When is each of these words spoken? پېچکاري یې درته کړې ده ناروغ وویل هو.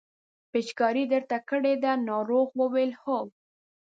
پېچکاري 0.51 1.03
یې 1.05 1.09
درته 1.13 1.37
کړې 1.49 1.73
ده 1.83 1.91
ناروغ 2.09 2.47
وویل 2.61 2.91
هو. 3.01 3.19